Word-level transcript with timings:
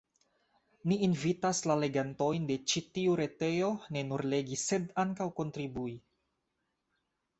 Ni 0.91 0.95
invitas 1.07 1.59
la 1.71 1.75
legantojn 1.81 2.49
de 2.51 2.57
ĉi 2.73 2.83
tiu 2.97 3.13
retejo 3.21 3.69
ne 3.97 4.03
nur 4.09 4.25
legi 4.35 4.59
sed 4.63 4.89
ankaŭ 5.05 5.29
kontribui. 5.41 5.95